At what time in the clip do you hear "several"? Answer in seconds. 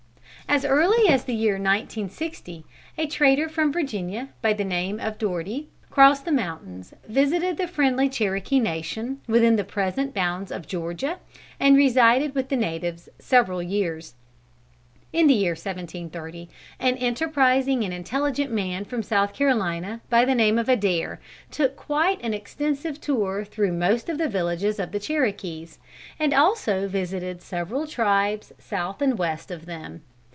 13.17-13.63, 27.41-27.87